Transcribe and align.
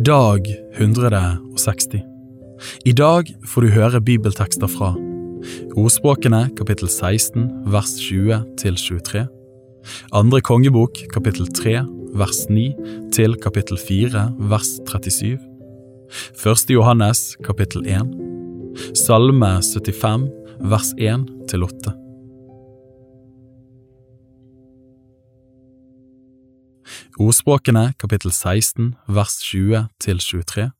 Dag 0.00 0.46
160 0.78 2.00
I 2.88 2.92
dag 2.96 3.28
får 3.44 3.66
du 3.66 3.68
høre 3.74 4.00
bibeltekster 4.00 4.70
fra 4.72 4.94
Ordspråkene 5.76 6.46
kapittel 6.56 6.88
16 6.88 7.44
vers 7.74 7.92
20 8.00 8.38
til 8.62 8.78
23 8.80 9.26
Andre 10.16 10.40
kongebok 10.40 11.02
kapittel 11.12 11.50
3 11.52 11.82
vers 12.16 12.40
9 12.48 12.64
til 13.12 13.36
kapittel 13.44 13.76
4 13.76 14.24
vers 14.48 14.72
37 14.88 15.36
Første 16.32 16.78
Johannes 16.78 17.34
kapittel 17.44 17.84
1 17.84 18.96
Salme 18.96 19.58
75 19.60 20.30
vers 20.64 20.94
1 20.96 21.28
til 21.52 21.68
8 21.68 21.92
Ordspråkene 27.18 27.92
kapittel 27.98 28.30
16 28.30 28.94
vers 29.08 29.38
20 29.42 29.88
til 29.98 30.18
23 30.20 30.70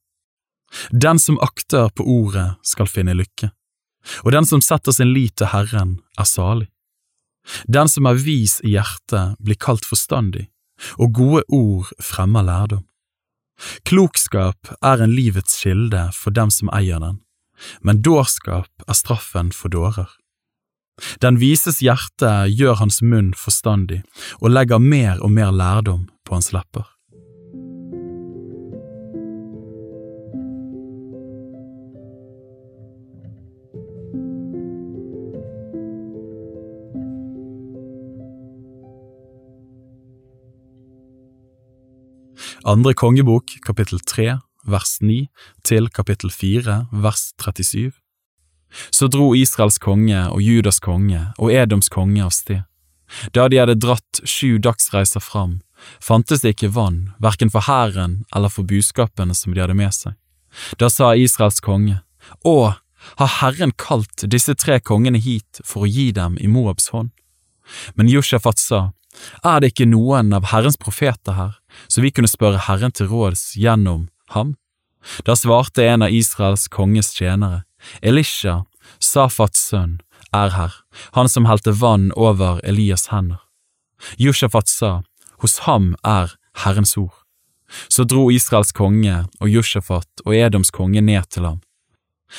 Den 0.92 1.18
som 1.18 1.38
akter 1.42 1.88
på 1.90 2.04
ordet 2.06 2.52
skal 2.62 2.86
finne 2.86 3.16
lykke, 3.18 3.50
og 4.22 4.30
den 4.32 4.46
som 4.46 4.62
setter 4.62 4.94
sin 4.94 5.10
lit 5.10 5.34
til 5.40 5.50
Herren 5.50 5.98
er 6.18 6.28
salig. 6.28 6.68
Den 7.66 7.88
som 7.90 8.06
er 8.06 8.20
vis 8.20 8.60
i 8.62 8.76
hjertet 8.76 9.40
blir 9.42 9.58
kalt 9.58 9.88
forstandig, 9.88 10.46
og 11.02 11.16
gode 11.18 11.42
ord 11.48 11.90
fremmer 11.98 12.46
lærdom. 12.46 12.86
Klokskap 13.84 14.70
er 14.80 15.02
en 15.02 15.12
livets 15.12 15.58
kilde 15.60 16.06
for 16.14 16.30
dem 16.30 16.52
som 16.54 16.70
eier 16.72 17.02
den, 17.02 17.18
men 17.82 18.04
dårskap 18.06 18.70
er 18.86 18.96
straffen 18.96 19.50
for 19.52 19.72
dårer. 19.72 20.08
Den 21.20 21.40
vises 21.40 21.80
hjerte 21.80 22.30
gjør 22.52 22.78
hans 22.80 23.00
munn 23.02 23.32
forstandig 23.36 24.02
og 24.40 24.52
legger 24.52 24.78
mer 24.78 25.20
og 25.24 25.32
mer 25.32 25.50
lærdom 25.50 26.08
på 26.30 26.38
hans 26.38 26.52
lepper. 26.54 26.86
Andre 42.70 42.92
kongebok 42.94 43.56
kapittel 43.66 43.98
3 44.06 44.36
vers 44.70 44.98
9 45.02 45.24
til 45.66 45.88
kapittel 45.90 46.30
4 46.30 46.76
vers 46.92 47.32
37 47.40 47.90
Så 48.92 49.08
dro 49.10 49.32
Israels 49.34 49.80
konge 49.82 50.28
og 50.30 50.42
Judas 50.44 50.78
konge 50.78 51.32
og 51.38 51.50
Edoms 51.50 51.88
konge 51.90 52.22
av 52.22 52.30
sted. 52.30 52.62
Da 53.34 53.48
de 53.50 53.58
hadde 53.58 53.78
dratt 53.80 54.20
sju 54.22 54.60
dagsreiser 54.62 55.24
fram, 55.24 55.58
fantes 56.00 56.42
det 56.44 56.54
ikke 56.54 56.72
vann, 56.74 57.12
verken 57.18 57.50
for 57.52 57.66
hæren 57.66 58.24
eller 58.34 58.52
for 58.52 58.66
buskapene 58.68 59.34
som 59.36 59.54
de 59.54 59.62
hadde 59.62 59.76
med 59.78 59.94
seg. 59.94 60.16
Da 60.78 60.90
sa 60.90 61.14
Israels 61.14 61.60
konge, 61.64 62.00
Å, 62.44 62.74
har 63.16 63.30
Herren 63.40 63.72
kalt 63.76 64.26
disse 64.28 64.54
tre 64.54 64.80
kongene 64.80 65.18
hit 65.18 65.62
for 65.64 65.86
å 65.86 65.90
gi 65.90 66.10
dem 66.12 66.36
i 66.40 66.50
Moabs 66.50 66.90
hånd? 66.94 67.10
Men 67.94 68.10
Josjafat 68.10 68.58
sa, 68.58 68.92
Er 69.44 69.60
det 69.60 69.72
ikke 69.72 69.88
noen 69.90 70.32
av 70.32 70.50
Herrens 70.52 70.76
profeter 70.76 71.34
her, 71.34 71.54
så 71.88 72.02
vi 72.02 72.10
kunne 72.10 72.30
spørre 72.30 72.66
Herren 72.66 72.92
til 72.92 73.08
råds 73.10 73.56
gjennom 73.56 74.08
ham? 74.34 74.56
Da 75.24 75.34
svarte 75.36 75.86
en 75.86 76.02
av 76.02 76.12
Israels 76.12 76.68
konges 76.68 77.14
tjenere, 77.16 77.64
Elisha, 78.02 78.64
Safats 79.00 79.62
sønn, 79.70 80.00
er 80.32 80.52
her, 80.54 80.74
han 81.16 81.28
som 81.28 81.46
helte 81.48 81.72
vann 81.72 82.10
over 82.16 82.60
Elias' 82.66 83.08
hender. 83.10 83.40
Joshafat 84.16 84.68
sa, 84.68 84.90
hos 85.42 85.58
ham 85.66 85.94
er 86.06 86.36
Herrens 86.64 86.96
ord. 86.96 87.14
Så 87.88 88.04
dro 88.04 88.30
Israels 88.30 88.72
konge 88.72 89.24
og 89.40 89.48
Joshafat 89.48 90.24
og 90.24 90.34
Edoms 90.34 90.72
konge 90.74 91.00
ned 91.00 91.28
til 91.30 91.46
ham. 91.46 91.60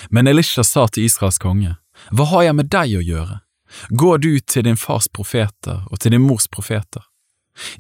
Men 0.10 0.28
Elisha 0.28 0.64
sa 0.64 0.88
til 0.88 1.08
Israels 1.08 1.40
konge, 1.40 1.78
Hva 2.12 2.26
har 2.32 2.44
jeg 2.48 2.58
med 2.58 2.72
deg 2.72 2.98
å 3.00 3.06
gjøre? 3.06 3.40
Gå 3.90 4.18
du 4.18 4.40
til 4.40 4.68
din 4.68 4.80
fars 4.80 5.08
profeter 5.08 5.86
og 5.90 6.00
til 6.00 6.16
din 6.16 6.24
mors 6.24 6.48
profeter. 6.52 7.04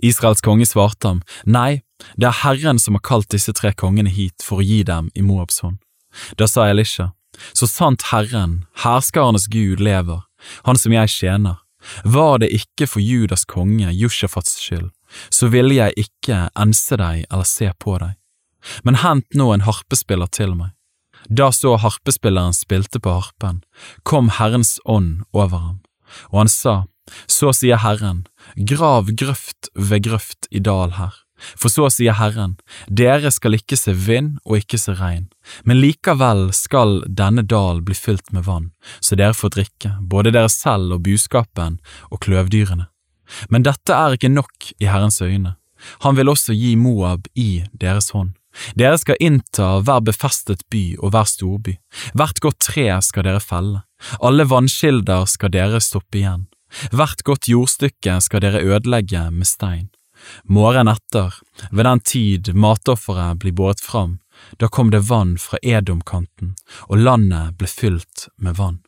Israels 0.04 0.44
konge 0.44 0.68
svarte 0.68 1.08
ham, 1.08 1.22
Nei, 1.46 1.82
det 2.16 2.28
er 2.30 2.42
Herren 2.44 2.80
som 2.80 2.98
har 2.98 3.06
kalt 3.08 3.32
disse 3.32 3.54
tre 3.56 3.74
kongene 3.74 4.12
hit 4.12 4.44
for 4.44 4.60
å 4.60 4.66
gi 4.66 4.82
dem 4.88 5.10
i 5.16 5.24
Moabs 5.26 5.62
hånd. 5.64 5.80
Da 6.38 6.48
sa 6.48 6.68
Elisha, 6.70 7.14
Så 7.54 7.68
sant 7.68 8.12
Herren, 8.12 8.66
herskarenes 8.84 9.48
Gud, 9.48 9.80
lever, 9.80 10.22
han 10.64 10.78
som 10.78 10.92
jeg 10.92 11.10
tjener, 11.10 11.62
var 12.04 12.40
det 12.40 12.52
ikke 12.54 12.88
for 12.88 13.02
Judas 13.02 13.46
konge, 13.46 13.90
Jushafats 13.90 14.60
skyld, 14.62 14.92
så 15.30 15.50
ville 15.52 15.76
jeg 15.78 16.08
ikke 16.08 16.48
ense 16.60 16.98
deg 17.00 17.26
eller 17.30 17.48
se 17.48 17.72
på 17.80 17.98
deg. 18.02 18.18
Men 18.86 19.02
hent 19.02 19.28
nå 19.38 19.50
en 19.54 19.66
harpespiller 19.66 20.30
til 20.32 20.56
meg. 20.58 20.72
Da 21.30 21.52
så 21.54 21.76
harpespilleren 21.78 22.56
spilte 22.58 23.00
på 23.00 23.14
harpen, 23.14 23.62
kom 24.04 24.32
Herrens 24.38 24.80
ånd 24.86 25.22
over 25.34 25.58
ham, 25.58 25.78
og 26.32 26.44
han 26.44 26.52
sa, 26.52 26.76
Så 27.28 27.52
sier 27.52 27.82
Herren, 27.82 28.26
grav 28.56 29.10
grøft 29.18 29.70
ved 29.76 30.06
grøft 30.06 30.48
i 30.52 30.60
dal 30.60 30.94
her. 30.96 31.14
For 31.58 31.74
så 31.74 31.90
sier 31.90 32.16
Herren, 32.20 32.56
dere 32.88 33.32
skal 33.34 33.58
ikke 33.58 33.78
se 33.80 33.94
vind 33.98 34.38
og 34.46 34.62
ikke 34.62 34.80
se 34.80 34.94
regn, 35.00 35.28
men 35.66 35.82
likevel 35.82 36.52
skal 36.56 37.02
denne 37.08 37.44
dal 37.44 37.82
bli 37.86 37.98
fylt 37.98 38.32
med 38.32 38.46
vann, 38.46 38.70
så 39.02 39.18
dere 39.18 39.36
får 39.38 39.56
drikke, 39.58 39.96
både 40.02 40.34
dere 40.36 40.52
selv 40.54 40.98
og 40.98 41.04
buskapen 41.08 41.80
og 42.12 42.22
kløvdyrene. 42.24 42.91
Men 43.50 43.66
dette 43.68 43.96
er 43.96 44.18
ikke 44.18 44.32
nok 44.32 44.72
i 44.80 44.90
Herrens 44.90 45.22
øyne, 45.22 45.56
han 46.06 46.18
vil 46.18 46.30
også 46.30 46.54
gi 46.54 46.76
Moab 46.78 47.28
i 47.36 47.64
deres 47.74 48.12
hånd. 48.16 48.36
Dere 48.76 48.98
skal 49.00 49.20
innta 49.24 49.80
hver 49.80 50.02
befestet 50.04 50.66
by 50.72 50.98
og 51.00 51.14
hver 51.14 51.30
storby, 51.30 51.78
hvert 52.18 52.42
godt 52.44 52.60
tre 52.68 52.88
skal 53.06 53.26
dere 53.28 53.44
felle, 53.44 53.84
alle 54.20 54.46
vannkilder 54.48 55.26
skal 55.32 55.54
dere 55.54 55.80
stoppe 55.84 56.20
igjen, 56.20 56.48
hvert 56.92 57.24
godt 57.28 57.48
jordstykke 57.52 58.20
skal 58.24 58.44
dere 58.44 58.64
ødelegge 58.64 59.30
med 59.32 59.48
stein. 59.48 59.88
Morgenen 60.44 60.92
etter, 60.92 61.34
ved 61.72 61.88
den 61.88 62.04
tid 62.06 62.52
matofferet 62.54 63.40
blir 63.42 63.56
båret 63.58 63.82
fram, 63.82 64.20
da 64.60 64.68
kom 64.68 64.92
det 64.92 65.06
vann 65.10 65.38
fra 65.42 65.58
Edomkanten, 65.64 66.56
og 66.90 67.02
landet 67.02 67.58
ble 67.58 67.70
fylt 67.72 68.28
med 68.38 68.60
vann. 68.60 68.82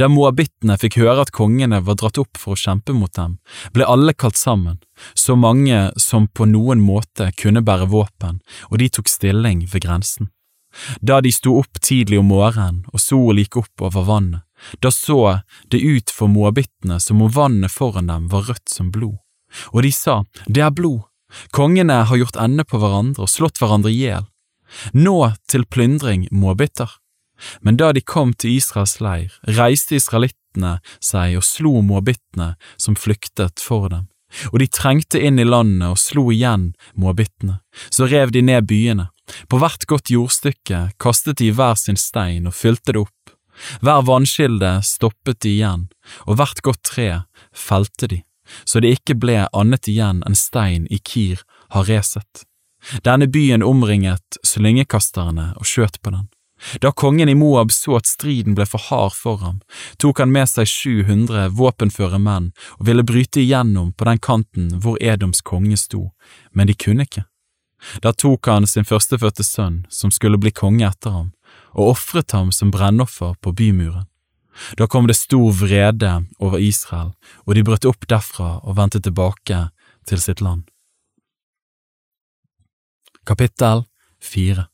Da 0.00 0.08
moabittene 0.08 0.76
fikk 0.80 0.98
høre 1.02 1.26
at 1.26 1.32
kongene 1.36 1.82
var 1.84 1.98
dratt 2.00 2.18
opp 2.20 2.38
for 2.40 2.54
å 2.54 2.60
kjempe 2.60 2.94
mot 2.96 3.12
dem, 3.16 3.36
ble 3.74 3.84
alle 3.84 4.14
kalt 4.16 4.38
sammen, 4.40 4.78
så 5.14 5.36
mange 5.36 5.90
som 6.00 6.28
på 6.28 6.48
noen 6.48 6.80
måte 6.80 7.28
kunne 7.36 7.64
bære 7.64 7.90
våpen, 7.92 8.40
og 8.70 8.80
de 8.80 8.88
tok 8.88 9.10
stilling 9.12 9.66
ved 9.72 9.84
grensen. 9.84 10.30
Da 11.00 11.20
de 11.24 11.32
sto 11.32 11.56
opp 11.60 11.80
tidlig 11.80 12.18
om 12.20 12.28
morgenen 12.32 12.84
og 12.92 13.00
solen 13.00 13.44
gikk 13.44 13.62
opp 13.62 13.86
over 13.88 14.04
vannet, 14.08 14.42
da 14.80 14.90
så 14.92 15.40
det 15.72 15.82
ut 15.84 16.12
for 16.12 16.32
moabittene 16.32 16.98
som 17.00 17.20
om 17.22 17.32
vannet 17.32 17.72
foran 17.72 18.08
dem 18.10 18.28
var 18.32 18.48
rødt 18.48 18.72
som 18.72 18.90
blod. 18.92 19.18
Og 19.72 19.84
de 19.84 19.92
sa, 19.92 20.22
det 20.46 20.64
er 20.64 20.74
blod, 20.74 21.04
kongene 21.52 22.02
har 22.08 22.20
gjort 22.20 22.40
ende 22.40 22.64
på 22.64 22.80
hverandre 22.80 23.24
og 23.24 23.32
slått 23.32 23.60
hverandre 23.60 23.92
i 23.92 24.00
hjel. 24.00 24.26
Nå 24.92 25.18
til 25.48 25.64
plyndring, 25.68 26.26
moabitter. 26.32 26.90
Men 27.60 27.76
da 27.76 27.92
de 27.92 28.00
kom 28.00 28.32
til 28.34 28.56
Israels 28.56 28.98
leir, 29.00 29.32
reiste 29.58 29.98
israelittene 29.98 30.78
seg 31.04 31.36
og 31.38 31.44
slo 31.44 31.80
moabittene 31.84 32.54
som 32.80 32.96
flyktet 32.96 33.60
for 33.62 33.90
dem, 33.92 34.06
og 34.52 34.60
de 34.62 34.68
trengte 34.70 35.20
inn 35.20 35.38
i 35.38 35.46
landet 35.46 35.88
og 35.90 36.00
slo 36.00 36.28
igjen 36.32 36.72
moabittene. 36.94 37.60
Så 37.90 38.08
rev 38.10 38.32
de 38.32 38.42
ned 38.42 38.66
byene. 38.68 39.10
På 39.50 39.58
hvert 39.58 39.86
godt 39.90 40.10
jordstykke 40.10 40.90
kastet 41.02 41.40
de 41.40 41.50
hver 41.50 41.74
sin 41.80 41.98
stein 41.98 42.46
og 42.46 42.54
fylte 42.54 42.94
det 42.94 43.02
opp. 43.06 43.36
Hver 43.80 44.04
vannkilde 44.06 44.78
stoppet 44.84 45.40
de 45.42 45.56
igjen, 45.56 45.86
og 46.28 46.38
hvert 46.38 46.60
godt 46.62 46.82
tre 46.84 47.08
felte 47.56 48.08
de, 48.12 48.20
så 48.68 48.82
det 48.84 48.98
ikke 48.98 49.16
ble 49.18 49.46
annet 49.56 49.88
igjen 49.90 50.22
enn 50.28 50.36
stein 50.38 50.84
i 50.92 51.00
Kir 51.00 51.42
Hareset. 51.74 52.44
Denne 53.02 53.26
byen 53.26 53.64
omringet 53.66 54.38
slyngekasterne 54.46 55.54
og 55.56 55.66
skjøt 55.66 55.98
på 56.02 56.12
den. 56.14 56.28
Da 56.80 56.92
kongen 56.92 57.28
i 57.28 57.34
Moab 57.36 57.72
så 57.72 57.98
at 57.98 58.08
striden 58.08 58.56
ble 58.56 58.64
for 58.66 58.80
hard 58.88 59.14
for 59.14 59.42
ham, 59.44 59.60
tok 60.00 60.22
han 60.22 60.32
med 60.32 60.48
seg 60.48 60.68
700 60.70 61.50
våpenføre 61.56 62.18
menn 62.22 62.50
og 62.78 62.86
ville 62.88 63.04
bryte 63.06 63.42
igjennom 63.42 63.92
på 63.92 64.08
den 64.08 64.20
kanten 64.24 64.70
hvor 64.80 64.96
Edoms 65.02 65.44
konge 65.44 65.76
sto, 65.76 66.10
men 66.52 66.70
de 66.70 66.74
kunne 66.74 67.04
ikke. 67.04 67.26
Da 68.02 68.12
tok 68.12 68.48
han 68.48 68.66
sin 68.66 68.88
førstefødte 68.88 69.44
sønn, 69.44 69.84
som 69.90 70.10
skulle 70.10 70.40
bli 70.40 70.50
konge 70.50 70.88
etter 70.88 71.12
ham, 71.12 71.32
og 71.76 71.92
ofret 71.92 72.32
ham 72.32 72.52
som 72.52 72.72
brennoffer 72.72 73.36
på 73.40 73.52
bymuren. 73.52 74.08
Da 74.80 74.86
kom 74.86 75.06
det 75.06 75.18
stor 75.18 75.52
vrede 75.52 76.12
over 76.40 76.58
Israel, 76.58 77.12
og 77.44 77.54
de 77.54 77.64
brøt 77.66 77.84
opp 77.84 78.08
derfra 78.08 78.56
og 78.62 78.78
vendte 78.78 79.02
tilbake 79.04 79.66
til 80.08 80.22
sitt 80.22 80.40
land. 80.40 80.64
Kapittel 83.26 83.84
4 84.22 84.64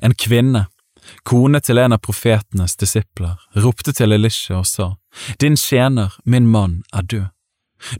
En 0.00 0.14
kvinne, 0.14 0.66
kone 1.22 1.60
til 1.60 1.78
en 1.78 1.94
av 1.96 2.02
profetenes 2.04 2.76
disipler, 2.76 3.36
ropte 3.54 3.92
til 3.92 4.12
Elisha 4.12 4.60
og 4.60 4.66
sa, 4.66 4.94
Din 5.38 5.56
tjener, 5.56 6.14
min 6.24 6.46
mann, 6.46 6.82
er 6.92 7.02
død. 7.02 7.28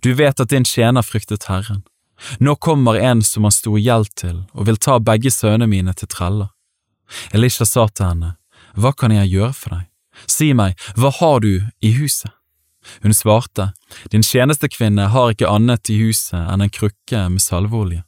Du 0.02 0.14
vet 0.14 0.40
at 0.40 0.50
din 0.50 0.64
tjener 0.64 1.02
fryktet 1.02 1.48
Herren, 1.48 1.84
Nå 2.38 2.56
kommer 2.56 2.96
en 2.98 3.22
som 3.22 3.44
han 3.46 3.54
sto 3.54 3.76
gjeld 3.78 4.10
til 4.18 4.40
og 4.52 4.66
vil 4.66 4.76
ta 4.76 4.98
begge 4.98 5.30
sønnene 5.30 5.68
mine 5.70 5.94
til 5.94 6.10
treller. 6.10 6.48
Elisha 7.32 7.64
sa 7.64 7.86
til 7.88 8.06
henne, 8.06 8.32
Hva 8.74 8.92
kan 8.92 9.14
jeg 9.14 9.30
gjøre 9.30 9.52
for 9.54 9.76
deg? 9.76 9.86
Si 10.26 10.52
meg, 10.52 10.74
hva 10.96 11.12
har 11.14 11.40
du 11.40 11.62
i 11.80 11.92
huset? 11.94 12.32
Hun 13.02 13.14
svarte, 13.14 13.72
Din 14.10 14.22
tjenestekvinne 14.22 15.08
har 15.12 15.30
ikke 15.30 15.48
annet 15.50 15.90
i 15.90 15.98
huset 16.02 16.38
enn 16.40 16.64
en 16.64 16.72
krukke 16.72 17.28
med 17.28 17.42
salveolje. 17.42 18.02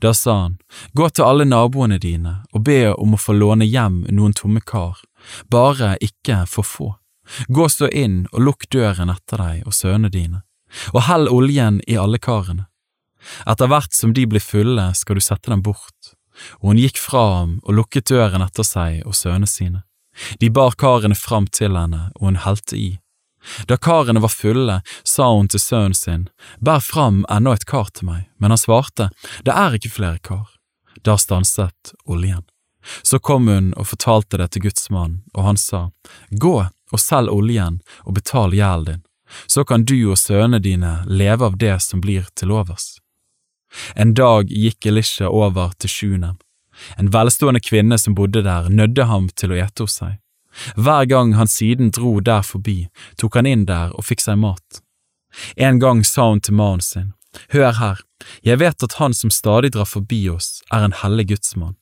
Da 0.00 0.14
sa 0.14 0.34
han, 0.42 0.58
Gå 0.92 1.08
til 1.10 1.24
alle 1.24 1.44
naboene 1.44 1.98
dine 2.00 2.38
og 2.52 2.64
be 2.68 2.94
om 2.94 3.14
å 3.14 3.20
få 3.20 3.36
låne 3.36 3.66
hjem 3.68 4.04
noen 4.08 4.34
tomme 4.36 4.60
kar, 4.60 5.00
bare 5.50 5.96
ikke 6.00 6.44
for 6.50 6.64
få. 6.66 6.88
Gå 7.48 7.68
så 7.68 7.88
inn 7.90 8.24
og 8.32 8.42
lukk 8.48 8.68
døren 8.70 9.10
etter 9.10 9.42
deg 9.42 9.66
og 9.66 9.74
sønnene 9.74 10.12
dine, 10.12 10.42
og 10.94 11.06
hell 11.08 11.28
oljen 11.28 11.80
i 11.86 11.98
alle 11.98 12.20
karene. 12.22 12.68
Etter 13.46 13.70
hvert 13.70 13.94
som 13.94 14.12
de 14.14 14.26
blir 14.30 14.42
fulle, 14.42 14.92
skal 14.94 15.18
du 15.18 15.24
sette 15.24 15.50
dem 15.50 15.64
bort. 15.66 16.14
Og 16.60 16.70
hun 16.70 16.80
gikk 16.80 17.00
fra 17.00 17.24
ham 17.38 17.56
og 17.64 17.74
lukket 17.80 18.12
døren 18.12 18.44
etter 18.44 18.66
seg 18.66 19.02
og 19.06 19.16
sønnene 19.18 19.50
sine. 19.50 19.82
De 20.40 20.50
bar 20.50 20.76
karene 20.78 21.16
fram 21.18 21.48
til 21.50 21.76
henne, 21.76 22.10
og 22.16 22.30
hun 22.30 22.40
helte 22.44 22.78
i. 22.78 22.90
Da 23.66 23.76
karene 23.76 24.20
var 24.20 24.32
fulle, 24.32 24.80
sa 25.04 25.30
hun 25.32 25.48
til 25.48 25.60
sønnen 25.60 25.94
sin, 25.94 26.28
Bær 26.60 26.80
fram 26.80 27.24
enda 27.30 27.54
et 27.54 27.66
kar 27.66 27.90
til 27.94 28.08
meg, 28.10 28.28
men 28.38 28.50
han 28.50 28.60
svarte, 28.60 29.10
Det 29.44 29.54
er 29.54 29.74
ikke 29.78 29.94
flere 29.98 30.18
kar. 30.18 30.48
Da 31.04 31.16
stanset 31.16 31.94
oljen. 32.04 32.44
Så 33.02 33.18
kom 33.18 33.48
hun 33.48 33.72
og 33.74 33.86
fortalte 33.86 34.38
det 34.38 34.50
til 34.52 34.62
Guds 34.62 34.90
mann, 34.90 35.22
og 35.34 35.44
han 35.44 35.56
sa, 35.56 35.90
Gå 36.30 36.56
og 36.92 37.00
selg 37.00 37.32
oljen 37.32 37.80
og 38.04 38.14
betal 38.18 38.54
gjelden 38.54 39.00
din, 39.00 39.02
så 39.46 39.64
kan 39.64 39.84
du 39.84 40.10
og 40.10 40.18
sønnene 40.18 40.62
dine 40.62 40.92
leve 41.06 41.46
av 41.46 41.58
det 41.58 41.80
som 41.82 42.00
blir 42.00 42.28
til 42.34 42.52
overs. 42.54 42.98
En 43.94 44.14
dag 44.14 44.50
gikk 44.50 44.86
Elisha 44.86 45.28
over 45.28 45.72
til 45.78 45.90
Sjunem. 45.90 46.36
En 46.98 47.10
velstående 47.10 47.60
kvinne 47.60 47.98
som 47.98 48.14
bodde 48.14 48.44
der, 48.46 48.68
nødde 48.70 49.08
ham 49.10 49.28
til 49.28 49.52
å 49.52 49.58
ete 49.64 49.86
hos 49.86 49.98
seg. 50.00 50.18
Hver 50.76 51.04
gang 51.04 51.34
han 51.34 51.48
siden 51.48 51.90
dro 51.90 52.20
der 52.20 52.42
forbi, 52.42 52.88
tok 53.16 53.36
han 53.36 53.46
inn 53.46 53.66
der 53.68 53.92
og 53.96 54.06
fikk 54.08 54.24
seg 54.24 54.40
mat. 54.40 54.82
En 55.56 55.78
gang 55.78 56.04
sa 56.04 56.30
hun 56.30 56.40
til 56.40 56.56
mannen 56.56 56.84
sin, 56.84 57.12
Hør 57.52 57.72
her, 57.76 57.98
jeg 58.42 58.58
vet 58.62 58.82
at 58.82 58.96
han 58.96 59.14
som 59.14 59.30
stadig 59.30 59.74
drar 59.74 59.88
forbi 59.88 60.22
oss, 60.32 60.62
er 60.72 60.86
en 60.86 60.96
hellig 61.02 61.28
gudsmann. 61.28 61.76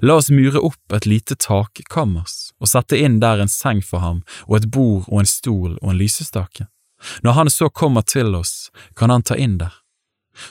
La 0.00 0.16
oss 0.16 0.30
mure 0.32 0.58
opp 0.58 0.92
et 0.96 1.06
lite 1.06 1.36
takkammers 1.36 2.52
og 2.60 2.70
sette 2.70 2.96
inn 2.98 3.18
der 3.20 3.42
en 3.42 3.52
seng 3.52 3.82
for 3.84 4.00
ham 4.00 4.22
og 4.46 4.58
et 4.58 4.70
bord 4.72 5.04
og 5.10 5.20
en 5.20 5.28
stol 5.28 5.76
og 5.82 5.90
en 5.92 6.00
lysestake. 6.00 6.66
Når 7.22 7.32
han 7.36 7.50
så 7.52 7.68
kommer 7.68 8.02
til 8.02 8.34
oss, 8.34 8.70
kan 8.96 9.12
han 9.12 9.22
ta 9.22 9.36
inn 9.36 9.58
der. 9.60 9.74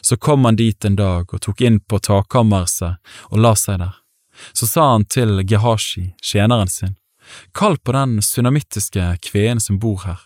Så 0.01 0.17
kom 0.17 0.45
han 0.45 0.55
dit 0.55 0.85
en 0.85 0.95
dag 0.95 1.33
og 1.33 1.41
tok 1.41 1.61
inn 1.61 1.79
på 1.81 1.99
takkammerset 1.99 3.01
og 3.31 3.41
la 3.41 3.55
seg 3.57 3.81
der. 3.81 3.97
Så 4.53 4.67
sa 4.67 4.91
han 4.91 5.05
til 5.05 5.41
Gehashi, 5.47 6.13
tjeneren 6.21 6.69
sin, 6.69 6.95
Kall 7.53 7.77
på 7.77 7.95
den 7.95 8.21
sunamittiske 8.21 9.17
kveen 9.29 9.59
som 9.59 9.79
bor 9.79 10.03
her. 10.05 10.21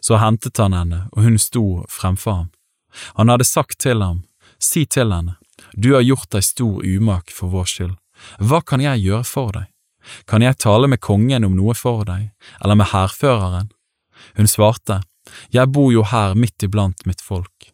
Så 0.00 0.16
hentet 0.16 0.58
han 0.58 0.72
henne, 0.72 1.06
og 1.12 1.26
hun 1.26 1.38
sto 1.38 1.84
fremfor 1.90 2.38
ham. 2.38 2.50
Han 3.18 3.28
hadde 3.28 3.44
sagt 3.48 3.78
til 3.82 4.02
ham, 4.02 4.22
Si 4.58 4.86
til 4.86 5.12
henne, 5.12 5.36
du 5.74 5.94
har 5.94 6.04
gjort 6.06 6.30
deg 6.32 6.44
stor 6.46 6.84
umak 6.84 7.32
for 7.34 7.52
vår 7.52 7.66
skyld. 7.68 7.96
Hva 8.38 8.62
kan 8.62 8.80
jeg 8.80 9.02
gjøre 9.02 9.26
for 9.28 9.52
deg? 9.52 9.66
Kan 10.28 10.44
jeg 10.44 10.60
tale 10.60 10.88
med 10.88 11.02
kongen 11.02 11.44
om 11.44 11.56
noe 11.56 11.74
for 11.76 12.04
deg, 12.08 12.30
eller 12.62 12.78
med 12.78 12.92
hærføreren? 12.92 13.70
Hun 14.36 14.48
svarte, 14.48 15.02
Jeg 15.50 15.72
bor 15.72 15.92
jo 15.92 16.02
her 16.04 16.34
midt 16.34 16.62
iblant 16.62 17.06
mitt 17.06 17.20
folk. 17.20 17.72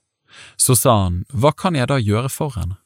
Så 0.56 0.74
sa 0.74 1.04
han, 1.04 1.24
Hva 1.34 1.52
kan 1.52 1.74
jeg 1.74 1.88
da 1.90 1.98
gjøre 1.98 2.30
for 2.30 2.54
henne? 2.56 2.78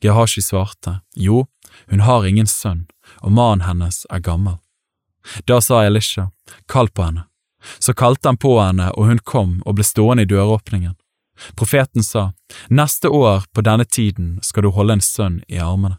Gehashi 0.00 0.42
svarte, 0.42 1.00
Jo, 1.14 1.46
hun 1.88 2.00
har 2.00 2.24
ingen 2.24 2.46
sønn, 2.46 2.86
og 3.22 3.32
mannen 3.32 3.66
hennes 3.68 4.06
er 4.10 4.20
gammel. 4.20 4.58
Da 5.44 5.60
sa 5.60 5.84
Elisha, 5.84 6.30
kall 6.68 6.88
på 6.88 7.02
henne. 7.02 7.26
Så 7.78 7.94
kalte 7.94 8.28
han 8.28 8.36
på 8.36 8.54
henne, 8.60 8.90
og 8.94 9.10
hun 9.10 9.18
kom 9.18 9.58
og 9.66 9.78
ble 9.78 9.84
stående 9.84 10.26
i 10.26 10.30
døråpningen. 10.30 10.94
Profeten 11.56 12.02
sa, 12.02 12.32
neste 12.68 13.08
år 13.08 13.44
på 13.52 13.64
denne 13.66 13.84
tiden 13.84 14.38
skal 14.42 14.64
du 14.64 14.72
holde 14.72 14.96
en 14.96 15.04
sønn 15.04 15.40
i 15.48 15.58
armene. 15.60 15.98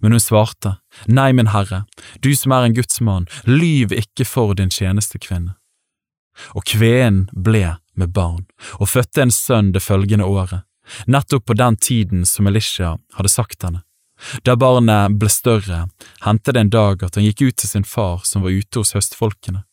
Men 0.00 0.12
hun 0.12 0.20
svarte, 0.20 0.76
nei, 1.08 1.32
min 1.32 1.52
herre, 1.54 1.84
du 2.20 2.34
som 2.36 2.52
er 2.52 2.68
en 2.68 2.76
gudsmann, 2.76 3.28
lyv 3.48 3.94
ikke 3.96 4.26
for 4.28 4.52
din 4.54 4.72
tjenestekvinne. 4.72 5.54
Og 6.56 6.64
kveen 6.68 7.26
ble 7.32 7.76
med 7.96 8.12
barn, 8.16 8.44
og 8.78 8.92
fødte 8.92 9.24
en 9.24 9.32
sønn 9.34 9.72
det 9.72 9.82
følgende 9.84 10.28
året, 10.28 10.66
nettopp 11.06 11.46
på 11.48 11.56
den 11.56 11.76
tiden 11.80 12.26
som 12.28 12.48
Elisha 12.48 12.96
hadde 13.16 13.32
sagt 13.32 13.64
henne. 13.64 13.82
Da 14.44 14.56
barnet 14.56 15.16
ble 15.18 15.28
større, 15.32 15.86
hendte 16.24 16.52
det 16.52 16.60
en 16.60 16.72
dag 16.72 17.02
at 17.04 17.16
han 17.16 17.24
gikk 17.24 17.42
ut 17.42 17.56
til 17.60 17.68
sin 17.68 17.86
far 17.88 18.22
som 18.28 18.44
var 18.44 18.54
ute 18.54 18.82
hos 18.82 18.94
høstfolkene, 18.96 19.64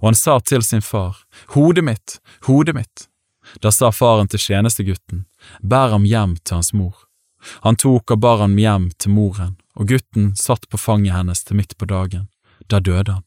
og 0.00 0.10
han 0.10 0.18
sa 0.18 0.38
til 0.40 0.62
sin 0.62 0.84
far, 0.84 1.24
Hodet 1.54 1.84
mitt, 1.84 2.20
hodet 2.46 2.74
mitt. 2.76 3.08
Da 3.60 3.72
sa 3.72 3.90
faren 3.92 4.28
til 4.28 4.40
tjenestegutten, 4.40 5.24
Bær 5.60 5.92
ham 5.92 6.06
hjem 6.08 6.36
til 6.36 6.60
hans 6.60 6.72
mor. 6.72 6.94
Han 7.64 7.76
tok 7.76 8.14
og 8.14 8.20
bar 8.20 8.40
ham 8.40 8.56
hjem 8.56 8.88
til 8.96 9.12
moren, 9.12 9.56
og 9.76 9.88
gutten 9.88 10.32
satt 10.36 10.68
på 10.68 10.80
fanget 10.80 11.12
hennes 11.12 11.44
til 11.44 11.58
midt 11.58 11.76
på 11.76 11.88
dagen. 11.88 12.28
Da 12.68 12.80
døde 12.80 13.18
han. 13.18 13.26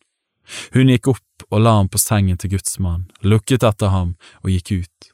Hun 0.73 0.89
gikk 0.89 1.11
opp 1.11 1.45
og 1.51 1.61
la 1.61 1.75
ham 1.77 1.89
på 1.91 1.99
sengen 2.01 2.39
til 2.39 2.55
gudsmannen, 2.55 3.11
lukket 3.21 3.65
etter 3.67 3.93
ham 3.93 4.15
og 4.41 4.49
gikk 4.49 4.71
ut. 4.81 5.11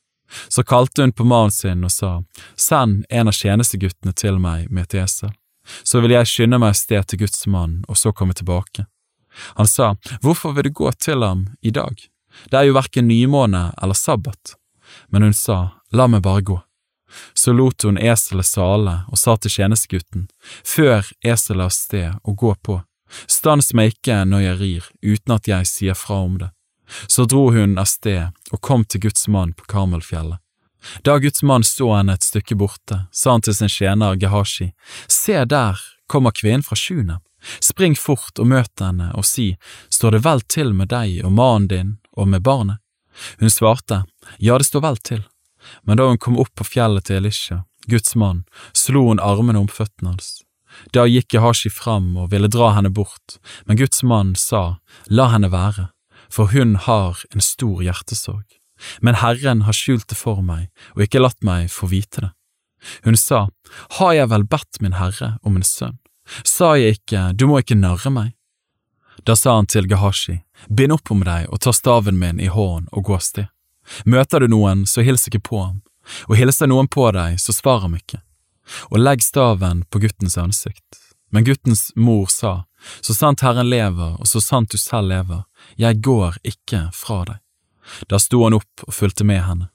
Så 0.47 0.63
kalte 0.63 1.03
hun 1.03 1.11
på 1.11 1.25
mannen 1.27 1.51
sin 1.51 1.83
og 1.83 1.91
sa, 1.91 2.21
Send 2.55 3.03
en 3.09 3.29
av 3.29 3.35
tjenesteguttene 3.35 4.13
til 4.15 4.39
meg 4.39 4.69
med 4.71 4.87
et 4.87 5.01
esel 5.03 5.33
så 5.83 6.01
vil 6.03 6.15
jeg 6.15 6.29
skynde 6.29 6.59
meg 6.59 6.73
av 6.73 6.79
sted 6.79 7.07
til 7.07 7.23
Guds 7.23 7.47
mann 7.47 7.81
og 7.87 7.99
så 7.99 8.11
komme 8.15 8.35
tilbake. 8.37 8.85
Han 9.57 9.67
sa, 9.67 9.95
Hvorfor 10.21 10.53
vil 10.53 10.69
du 10.69 10.69
gå 10.69 10.91
til 10.91 11.23
ham 11.23 11.47
i 11.61 11.71
dag? 11.71 11.95
Det 12.49 12.57
er 12.57 12.67
jo 12.67 12.75
hverken 12.77 13.07
nymåne 13.07 13.71
eller 13.81 13.97
sabbat. 13.97 14.55
Men 15.09 15.23
hun 15.23 15.33
sa, 15.33 15.79
La 15.91 16.07
meg 16.07 16.23
bare 16.25 16.41
gå. 16.41 16.59
Så 17.33 17.53
lot 17.53 17.83
hun 17.85 17.97
eselet 17.97 18.45
sale 18.45 18.95
og 19.09 19.17
sa 19.21 19.35
til 19.37 19.51
tjenestegutten, 19.51 20.27
Før 20.65 21.05
eselet 21.21 21.69
av 21.69 21.73
sted 21.73 22.19
og 22.23 22.37
gå 22.37 22.55
på, 22.55 22.81
stans 23.27 23.73
meg 23.73 23.93
ikke 23.93 24.23
når 24.25 24.45
jeg 24.47 24.59
rir 24.61 24.91
uten 25.03 25.35
at 25.35 25.47
jeg 25.47 25.69
sier 25.69 25.97
fra 25.97 26.23
om 26.25 26.39
det. 26.41 26.49
Så 27.07 27.25
dro 27.25 27.51
hun 27.53 27.77
av 27.77 27.87
sted 27.89 28.33
og 28.51 28.61
kom 28.61 28.85
til 28.85 29.05
Guds 29.05 29.27
mann 29.27 29.53
på 29.53 29.65
Karmelfjellet. 29.69 30.42
Da 31.01 31.17
Guds 31.17 31.43
mann 31.43 31.63
så 31.63 31.89
henne 31.95 32.13
et 32.17 32.23
stykke 32.23 32.55
borte, 32.59 33.05
sa 33.11 33.35
han 33.35 33.43
til 33.43 33.55
sin 33.55 33.71
tjener 33.71 34.17
Gehashi, 34.19 34.71
Se 35.07 35.45
der 35.45 35.79
kommer 36.07 36.31
kvinnen 36.35 36.63
fra 36.63 36.75
Sjunem, 36.75 37.21
spring 37.59 37.95
fort 37.95 38.39
og 38.39 38.49
møt 38.51 38.83
henne 38.83 39.11
og 39.17 39.25
si, 39.27 39.53
Står 39.89 40.17
det 40.17 40.23
vel 40.27 40.41
til 40.41 40.73
med 40.73 40.91
deg 40.93 41.23
og 41.25 41.31
mannen 41.31 41.67
din 41.67 41.91
og 42.11 42.27
med 42.27 42.43
barnet? 42.43 42.79
Hun 43.39 43.49
svarte, 43.49 44.03
Ja, 44.39 44.57
det 44.57 44.67
står 44.67 44.81
vel 44.81 44.97
til. 44.97 45.23
Men 45.83 45.97
da 45.97 46.07
hun 46.09 46.17
kom 46.17 46.39
opp 46.39 46.51
på 46.55 46.67
fjellet 46.67 47.05
til 47.07 47.21
Elisha, 47.21 47.63
Guds 47.87 48.15
mann, 48.15 48.43
slo 48.73 49.07
hun 49.07 49.19
armene 49.19 49.59
om 49.59 49.69
føttene 49.71 50.15
hans. 50.15 50.43
Da 50.91 51.05
gikk 51.05 51.29
Gehashi 51.31 51.69
fram 51.69 52.17
og 52.17 52.31
ville 52.31 52.49
dra 52.49 52.73
henne 52.73 52.89
bort, 52.89 53.37
men 53.65 53.77
Guds 53.77 54.03
mann 54.03 54.33
sa, 54.35 54.79
La 55.07 55.29
henne 55.31 55.51
være, 55.53 55.91
for 56.29 56.51
hun 56.51 56.75
har 56.75 57.21
en 57.31 57.43
stor 57.45 57.83
hjertesorg 57.85 58.62
men 59.01 59.19
Herren 59.21 59.63
har 59.67 59.75
skjult 59.77 60.07
det 60.09 60.17
for 60.19 60.41
meg 60.45 60.69
og 60.95 61.05
ikke 61.05 61.21
latt 61.23 61.39
meg 61.45 61.71
få 61.71 61.89
vite 61.91 62.27
det. 62.27 62.31
Hun 63.03 63.17
sa, 63.17 63.47
Har 63.99 64.13
jeg 64.13 64.29
vel 64.29 64.43
bedt 64.43 64.81
min 64.81 64.97
herre 64.99 65.37
om 65.41 65.55
en 65.55 65.63
sønn? 65.63 65.99
Sa 66.43 66.75
jeg 66.75 66.99
ikke, 66.99 67.31
du 67.35 67.47
må 67.47 67.59
ikke 67.63 67.79
narre 67.79 68.11
meg? 68.11 68.33
Da 69.23 69.35
sa 69.35 69.55
han 69.55 69.67
til 69.71 69.87
Gehashi, 69.87 70.41
bind 70.67 70.95
opp 70.95 71.11
om 71.11 71.23
deg 71.23 71.47
og 71.49 71.61
ta 71.63 71.73
staven 71.75 72.19
min 72.19 72.39
i 72.39 72.49
hånden 72.51 72.89
og 72.91 73.05
gå 73.07 73.15
av 73.15 73.23
sted. 73.23 73.47
Møter 74.05 74.43
du 74.43 74.47
noen, 74.51 74.85
så 74.87 75.03
hils 75.03 75.27
ikke 75.27 75.43
på 75.43 75.59
ham, 75.59 75.81
og 76.27 76.37
hilser 76.39 76.71
noen 76.71 76.87
på 76.87 77.09
deg, 77.15 77.39
så 77.39 77.55
svar 77.55 77.83
ham 77.83 77.95
ikke. 77.99 78.21
Og 78.91 78.99
legg 78.99 79.23
staven 79.23 79.83
på 79.91 79.99
guttens 80.03 80.37
ansikt. 80.39 80.99
Men 81.31 81.43
guttens 81.43 81.91
mor 81.95 82.27
sa, 82.31 82.63
så 83.01 83.15
sant 83.15 83.43
Herren 83.43 83.69
lever 83.69 84.19
og 84.19 84.27
så 84.29 84.41
sant 84.43 84.71
du 84.71 84.77
selv 84.77 85.11
lever, 85.11 85.43
jeg 85.79 85.99
går 86.03 86.39
ikke 86.47 86.87
fra 86.95 87.23
deg. 87.27 87.42
Da 88.09 88.19
sto 88.19 88.43
han 88.43 88.57
opp 88.57 88.87
og 88.87 88.93
fulgte 88.93 89.27
med 89.27 89.43
henne. 89.43 89.69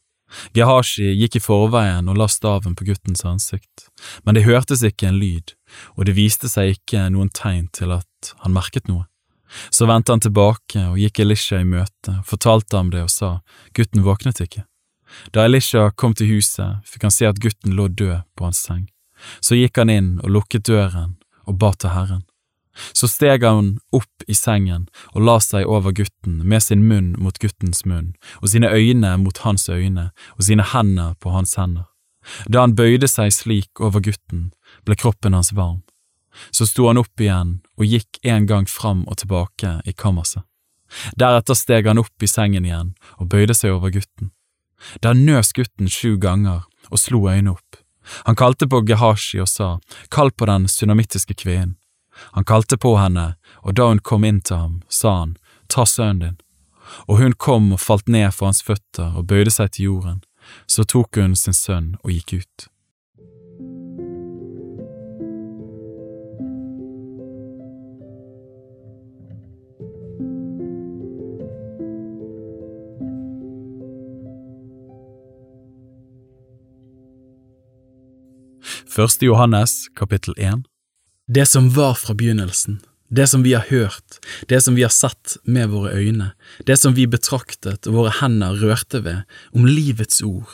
Gehashi 0.52 1.14
gikk 1.16 1.38
i 1.38 1.40
forveien 1.40 2.08
og 2.10 2.18
la 2.20 2.26
staven 2.28 2.74
på 2.76 2.84
guttens 2.84 3.24
ansikt, 3.24 3.88
men 4.24 4.36
det 4.36 4.44
hørtes 4.44 4.84
ikke 4.84 5.08
en 5.08 5.20
lyd, 5.20 5.54
og 5.96 6.04
det 6.04 6.18
viste 6.18 6.50
seg 6.52 6.76
ikke 6.76 7.06
noen 7.14 7.32
tegn 7.32 7.70
til 7.72 7.94
at 7.96 8.34
han 8.44 8.52
merket 8.52 8.90
noe. 8.90 9.06
Så 9.72 9.88
vendte 9.88 10.12
han 10.12 10.20
tilbake 10.20 10.82
og 10.90 10.98
gikk 11.00 11.22
Elisha 11.24 11.62
i 11.62 11.68
møte, 11.68 12.18
fortalte 12.28 12.76
ham 12.76 12.92
det 12.92 13.06
og 13.06 13.12
sa, 13.12 13.30
gutten 13.72 14.04
våknet 14.04 14.42
ikke. 14.44 14.66
Da 15.32 15.46
Elisha 15.48 15.88
kom 15.96 16.12
til 16.12 16.28
huset, 16.34 16.84
fikk 16.84 17.08
han 17.08 17.14
se 17.14 17.28
at 17.28 17.40
gutten 17.40 17.72
lå 17.72 17.88
død 17.88 18.26
på 18.36 18.44
hans 18.44 18.60
seng. 18.68 18.84
Så 19.40 19.56
gikk 19.56 19.80
han 19.80 19.90
inn 19.90 20.10
og 20.20 20.34
lukket 20.36 20.68
døren 20.68 21.16
og 21.48 21.56
ba 21.62 21.72
til 21.72 21.96
Herren. 21.96 22.27
Så 22.92 23.08
steg 23.10 23.44
han 23.44 23.78
opp 23.94 24.24
i 24.28 24.36
sengen 24.36 24.86
og 25.14 25.24
la 25.26 25.38
seg 25.42 25.66
over 25.66 25.94
gutten 25.96 26.40
med 26.46 26.62
sin 26.62 26.86
munn 26.88 27.14
mot 27.18 27.38
guttens 27.42 27.84
munn 27.86 28.14
og 28.40 28.50
sine 28.52 28.70
øyne 28.70 29.16
mot 29.22 29.38
hans 29.44 29.68
øyne 29.68 30.10
og 30.36 30.46
sine 30.48 30.66
hender 30.72 31.14
på 31.22 31.34
hans 31.34 31.56
hender. 31.58 31.88
Da 32.46 32.64
han 32.66 32.76
bøyde 32.76 33.08
seg 33.08 33.32
slik 33.32 33.80
over 33.80 34.02
gutten, 34.04 34.50
ble 34.84 34.98
kroppen 34.98 35.36
hans 35.36 35.54
varm. 35.56 35.82
Så 36.52 36.68
sto 36.68 36.86
han 36.86 37.00
opp 37.00 37.20
igjen 37.20 37.58
og 37.78 37.88
gikk 37.88 38.20
en 38.22 38.46
gang 38.46 38.68
fram 38.68 39.06
og 39.08 39.18
tilbake 39.22 39.78
i 39.88 39.94
kammerset. 39.96 40.44
Deretter 41.20 41.56
steg 41.58 41.88
han 41.88 42.00
opp 42.00 42.22
i 42.22 42.30
sengen 42.30 42.66
igjen 42.68 42.94
og 43.18 43.30
bøyde 43.32 43.56
seg 43.56 43.74
over 43.76 43.92
gutten. 43.92 44.30
Da 45.02 45.12
nøs 45.16 45.52
gutten 45.56 45.90
sju 45.90 46.16
ganger 46.20 46.64
og 46.88 47.02
slo 47.02 47.24
øynene 47.26 47.56
opp. 47.56 47.82
Han 48.24 48.38
kalte 48.38 48.68
på 48.70 48.80
Gehashi 48.88 49.40
og 49.42 49.50
sa, 49.50 49.78
Kall 50.08 50.30
på 50.30 50.46
den 50.48 50.68
sunamittiske 50.68 51.34
kvinnen. 51.34 51.76
Han 52.32 52.44
kalte 52.44 52.76
på 52.76 52.96
henne, 52.98 53.34
og 53.62 53.76
da 53.78 53.88
hun 53.90 53.98
kom 53.98 54.24
inn 54.24 54.40
til 54.40 54.56
ham, 54.56 54.80
sa 54.88 55.18
han, 55.20 55.36
Ta 55.68 55.84
sønnen 55.84 56.20
din. 56.22 56.38
Og 57.08 57.18
hun 57.20 57.32
kom 57.36 57.72
og 57.72 57.80
falt 57.80 58.08
ned 58.08 58.32
for 58.32 58.48
hans 58.48 58.62
føtter 58.64 59.12
og 59.12 59.28
bøyde 59.28 59.52
seg 59.52 59.74
til 59.76 59.90
jorden. 59.90 60.24
Så 60.66 60.84
tok 60.88 61.20
hun 61.20 61.36
sin 61.36 61.56
sønn 61.56 61.96
og 62.00 62.14
gikk 62.14 62.40
ut. 62.40 62.68
Første 78.98 79.28
Johannes 79.28 79.86
kapittel 79.94 80.34
1 80.38 80.64
Det 81.30 81.46
som 81.46 81.70
var 81.70 81.94
fra 81.94 82.14
begynnelsen, 82.14 82.78
det 83.10 83.26
som 83.26 83.42
vi 83.42 83.52
har 83.52 83.66
hørt, 83.68 84.16
det 84.48 84.60
som 84.60 84.74
vi 84.74 84.82
har 84.82 84.92
sett 84.92 85.36
med 85.44 85.68
våre 85.68 85.92
øyne, 85.92 86.30
det 86.64 86.78
som 86.80 86.94
vi 86.96 87.04
betraktet 87.04 87.84
og 87.84 87.98
våre 87.98 88.14
hender 88.22 88.56
rørte 88.56 89.02
ved, 89.04 89.26
om 89.52 89.66
livets 89.68 90.22
ord. 90.24 90.48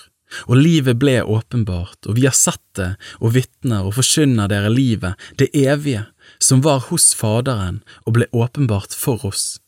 Og 0.50 0.58
livet 0.58 0.98
ble 0.98 1.20
åpenbart, 1.22 2.00
og 2.08 2.18
vi 2.18 2.24
har 2.26 2.34
sett 2.34 2.62
det 2.74 2.96
og 3.20 3.36
vitner 3.36 3.86
og 3.86 3.94
forkynner 4.00 4.50
dere 4.50 4.72
livet, 4.74 5.14
det 5.38 5.52
evige, 5.54 6.08
som 6.42 6.64
var 6.66 6.82
hos 6.88 7.12
Faderen 7.14 7.84
og 8.02 8.16
ble 8.18 8.26
åpenbart 8.34 8.98
for 8.98 9.22
oss. 9.30 9.60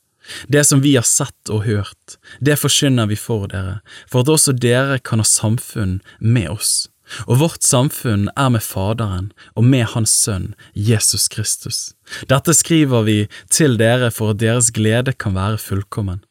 Det 0.51 0.65
som 0.67 0.83
vi 0.83 0.97
har 0.99 1.07
sett 1.07 1.55
og 1.55 1.69
hørt, 1.71 2.19
det 2.43 2.59
forkynner 2.59 3.07
vi 3.07 3.15
for 3.15 3.47
dere, 3.55 3.79
for 4.11 4.27
at 4.27 4.35
også 4.35 4.59
dere 4.59 4.99
kan 4.99 5.23
ha 5.23 5.29
samfunn 5.37 6.01
med 6.19 6.51
oss. 6.51 6.89
Og 7.27 7.41
vårt 7.43 7.67
samfunn 7.67 8.29
er 8.37 8.51
med 8.55 8.65
Faderen 8.67 9.33
og 9.55 9.65
med 9.65 9.87
Hans 9.95 10.15
Sønn, 10.25 10.55
Jesus 10.75 11.29
Kristus. 11.33 11.95
Dette 12.31 12.55
skriver 12.55 13.07
vi 13.07 13.19
til 13.51 13.79
dere 13.81 14.11
for 14.15 14.35
at 14.35 14.43
deres 14.43 14.73
glede 14.75 15.15
kan 15.15 15.37
være 15.39 15.61
fullkommen. 15.63 16.23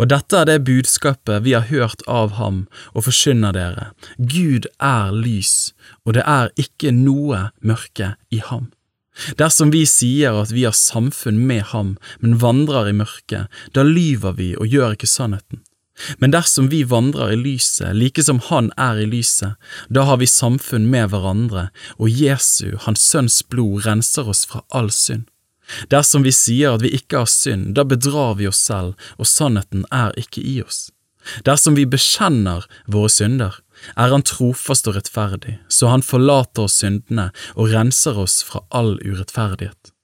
Og 0.00 0.08
dette 0.08 0.38
er 0.40 0.48
det 0.48 0.64
budskapet 0.64 1.44
vi 1.44 1.52
har 1.52 1.68
hørt 1.68 2.02
av 2.08 2.36
ham 2.38 2.64
og 2.94 3.04
forkynner 3.08 3.52
dere. 3.52 3.90
Gud 4.16 4.68
er 4.80 5.12
lys, 5.12 5.74
og 6.04 6.16
det 6.16 6.24
er 6.24 6.54
ikke 6.56 6.94
noe 6.96 7.50
mørke 7.60 8.14
i 8.32 8.40
ham. 8.40 8.70
Dersom 9.40 9.70
vi 9.72 9.84
sier 9.88 10.36
at 10.42 10.52
vi 10.52 10.66
har 10.68 10.76
samfunn 10.76 11.38
med 11.48 11.62
ham, 11.72 11.94
men 12.20 12.40
vandrer 12.42 12.90
i 12.90 12.96
mørket, 12.96 13.52
da 13.72 13.84
lyver 13.84 14.36
vi 14.36 14.50
og 14.56 14.68
gjør 14.72 14.96
ikke 14.96 15.08
sannheten. 15.08 15.62
Men 16.18 16.34
dersom 16.34 16.68
vi 16.68 16.82
vandrer 16.84 17.32
i 17.32 17.38
lyset, 17.40 17.94
like 17.96 18.22
som 18.22 18.40
Han 18.50 18.70
er 18.76 19.00
i 19.00 19.06
lyset, 19.08 19.56
da 19.88 20.04
har 20.08 20.20
vi 20.20 20.28
samfunn 20.28 20.90
med 20.92 21.10
hverandre, 21.12 21.68
og 21.96 22.10
Jesu, 22.12 22.76
Hans 22.84 23.04
Sønns 23.04 23.40
blod, 23.48 23.86
renser 23.86 24.28
oss 24.28 24.44
fra 24.48 24.62
all 24.70 24.90
synd. 24.92 25.24
Dersom 25.90 26.22
vi 26.22 26.32
sier 26.34 26.76
at 26.76 26.84
vi 26.84 26.92
ikke 26.94 27.24
har 27.24 27.30
synd, 27.30 27.72
da 27.74 27.84
bedrar 27.88 28.36
vi 28.38 28.46
oss 28.46 28.60
selv, 28.68 28.94
og 29.18 29.26
sannheten 29.26 29.86
er 29.90 30.14
ikke 30.20 30.44
i 30.44 30.60
oss. 30.62 30.90
Dersom 31.46 31.74
vi 31.74 31.88
bekjenner 31.90 32.68
våre 32.86 33.10
synder, 33.10 33.58
er 33.96 34.12
Han 34.14 34.22
trofast 34.22 34.86
og 34.88 34.96
rettferdig, 34.96 35.58
så 35.68 35.90
Han 35.90 36.06
forlater 36.06 36.68
oss 36.68 36.78
syndene 36.84 37.30
og 37.56 37.72
renser 37.74 38.18
oss 38.18 38.42
fra 38.46 38.62
all 38.70 38.96
urettferdighet. 39.02 39.95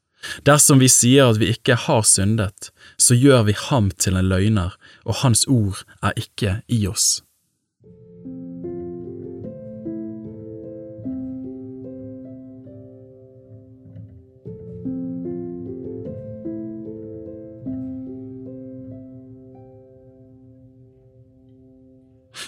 Dersom 0.46 0.80
vi 0.82 0.88
sier 0.90 1.32
at 1.32 1.40
vi 1.42 1.50
ikke 1.52 1.76
har 1.86 2.06
syndet, 2.06 2.70
så 2.98 3.16
gjør 3.18 3.48
vi 3.50 3.58
ham 3.68 3.90
til 3.90 4.18
en 4.18 4.30
løgner, 4.30 4.76
og 5.04 5.22
hans 5.24 5.46
ord 5.50 5.84
er 6.02 6.14
ikke 6.16 6.60
i 6.68 6.86
oss. 6.90 7.22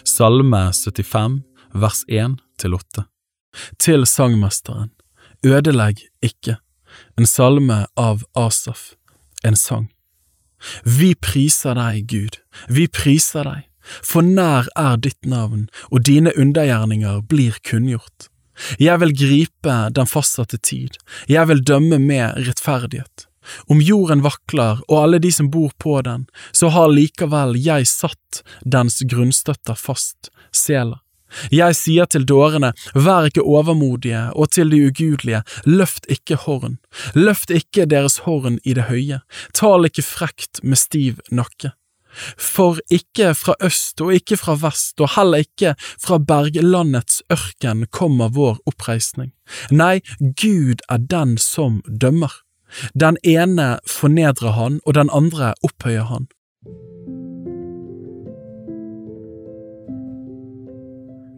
Salme 0.05 0.71
75, 0.73 1.41
vers 1.75 2.05
1 2.09 2.37
8 2.65 3.03
Til 3.83 4.07
sangmesteren, 4.07 4.93
ødelegg 5.43 6.05
ikke 6.23 6.61
en 7.19 7.29
salme 7.29 7.85
av 7.97 8.25
Asaf, 8.35 8.95
en 9.45 9.57
sang. 9.57 9.89
Vi 10.85 11.15
priser 11.15 11.77
deg, 11.77 12.07
Gud, 12.09 12.39
vi 12.69 12.87
priser 12.89 13.45
deg, 13.49 13.67
for 13.85 14.25
nær 14.25 14.71
er 14.81 14.97
ditt 14.97 15.29
navn, 15.29 15.69
og 15.91 16.07
dine 16.09 16.33
undergjerninger 16.41 17.21
blir 17.29 17.59
kunngjort. 17.67 18.31
Jeg 18.79 19.01
vil 19.03 19.15
gripe 19.19 19.77
den 19.95 20.09
fastsatte 20.09 20.59
tid, 20.63 20.97
jeg 21.29 21.51
vil 21.51 21.63
dømme 21.67 21.99
med 21.99 22.47
rettferdighet. 22.47 23.29
Om 23.69 23.83
jorden 23.85 24.23
vakler 24.25 24.81
og 24.89 24.97
alle 25.03 25.21
de 25.21 25.31
som 25.35 25.51
bor 25.53 25.75
på 25.79 25.99
den, 26.07 26.25
så 26.53 26.71
har 26.73 26.93
likevel 26.93 27.59
jeg 27.61 27.91
satt 27.91 28.41
dens 28.65 29.03
grunnstøtter 29.05 29.77
fast, 29.77 30.31
Sela. 30.55 31.04
Jeg 31.53 31.77
sier 31.79 32.09
til 32.11 32.27
dårene, 32.29 32.73
vær 32.95 33.29
ikke 33.31 33.45
overmodige, 33.45 34.27
og 34.35 34.51
til 34.55 34.73
de 34.73 34.83
ugudelige, 34.89 35.43
løft 35.65 36.09
ikke 36.11 36.41
horn, 36.47 36.79
løft 37.15 37.51
ikke 37.55 37.89
deres 37.91 38.23
horn 38.27 38.61
i 38.65 38.77
det 38.77 38.89
høye, 38.91 39.23
tal 39.55 39.89
ikke 39.89 40.07
frekt 40.07 40.63
med 40.63 40.81
stiv 40.81 41.23
nakke. 41.31 41.75
For 42.39 42.79
ikke 42.95 43.33
fra 43.35 43.57
øst 43.65 44.01
og 44.05 44.15
ikke 44.15 44.39
fra 44.39 44.55
vest 44.63 45.01
og 45.03 45.15
heller 45.17 45.43
ikke 45.43 45.75
fra 45.81 46.21
berglandets 46.23 47.23
ørken 47.33 47.87
kommer 47.91 48.31
vår 48.35 48.61
oppreisning. 48.71 49.33
Nei, 49.71 50.01
Gud 50.21 50.85
er 50.89 51.03
den 51.11 51.37
som 51.39 51.83
dømmer. 51.89 52.33
Den 52.95 53.19
ene 53.23 53.79
fornedrer 53.87 54.55
han, 54.59 54.81
og 54.87 54.95
den 54.95 55.11
andre 55.13 55.55
opphøyer 55.63 56.09
han. 56.11 56.27